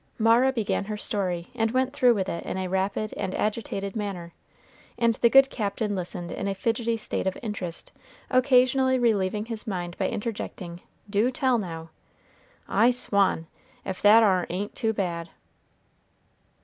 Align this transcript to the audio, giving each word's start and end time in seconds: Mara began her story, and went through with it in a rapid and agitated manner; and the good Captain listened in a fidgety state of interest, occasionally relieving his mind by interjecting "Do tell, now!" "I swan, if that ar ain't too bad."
Mara 0.17 0.51
began 0.51 0.85
her 0.85 0.97
story, 0.97 1.51
and 1.53 1.69
went 1.69 1.93
through 1.93 2.15
with 2.15 2.27
it 2.27 2.43
in 2.43 2.57
a 2.57 2.67
rapid 2.67 3.13
and 3.17 3.35
agitated 3.35 3.95
manner; 3.95 4.33
and 4.97 5.13
the 5.13 5.29
good 5.29 5.51
Captain 5.51 5.93
listened 5.95 6.31
in 6.31 6.47
a 6.47 6.55
fidgety 6.55 6.97
state 6.97 7.27
of 7.27 7.37
interest, 7.43 7.91
occasionally 8.31 8.97
relieving 8.97 9.45
his 9.45 9.67
mind 9.67 9.95
by 9.99 10.09
interjecting 10.09 10.81
"Do 11.07 11.29
tell, 11.29 11.59
now!" 11.59 11.91
"I 12.67 12.89
swan, 12.89 13.45
if 13.85 14.01
that 14.01 14.23
ar 14.23 14.47
ain't 14.49 14.73
too 14.73 14.91
bad." 14.91 15.29